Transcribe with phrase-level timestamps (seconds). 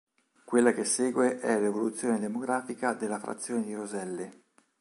[0.43, 4.43] Quella che segue è l'evoluzione demografica della frazione di Roselle.